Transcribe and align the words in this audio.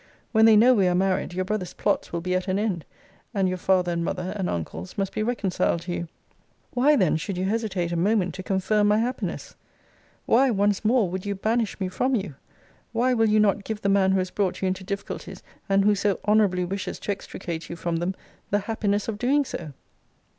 When 0.31 0.45
they 0.45 0.55
know 0.55 0.73
we 0.73 0.87
are 0.87 0.95
married, 0.95 1.35
your 1.35 1.45
brother's 1.45 1.75
plots 1.75 2.11
will 2.11 2.21
be 2.21 2.33
at 2.33 2.47
an 2.47 2.57
end; 2.57 2.85
and 3.35 3.47
your 3.47 3.59
father 3.59 3.91
and 3.91 4.03
mother, 4.03 4.33
and 4.35 4.49
uncles, 4.49 4.97
must 4.97 5.13
be 5.13 5.21
reconciled 5.21 5.81
to 5.83 5.93
you. 5.93 6.07
Why 6.73 6.95
then 6.95 7.17
should 7.17 7.37
you 7.37 7.45
hesitate 7.45 7.91
a 7.91 7.95
moment 7.95 8.33
to 8.33 8.41
confirm 8.41 8.87
my 8.87 8.97
happiness? 8.97 9.53
Why, 10.25 10.49
once 10.49 10.83
more, 10.83 11.07
would 11.07 11.27
you 11.27 11.35
banish 11.35 11.79
me 11.79 11.87
from 11.87 12.15
you? 12.15 12.33
Why 12.93 13.13
will 13.13 13.29
you 13.29 13.39
not 13.39 13.63
give 13.63 13.81
the 13.81 13.89
man 13.89 14.13
who 14.13 14.17
has 14.17 14.31
brought 14.31 14.59
you 14.63 14.67
into 14.67 14.83
difficulties, 14.83 15.43
and 15.69 15.85
who 15.85 15.93
so 15.93 16.19
honourably 16.27 16.65
wishes 16.65 16.97
to 16.97 17.11
extricate 17.11 17.69
you 17.69 17.75
from 17.75 17.97
them, 17.97 18.15
the 18.49 18.57
happiness 18.61 19.07
of 19.07 19.19
doing 19.19 19.45
so? 19.45 19.71